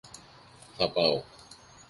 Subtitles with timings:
[0.77, 1.21] Θα πάω!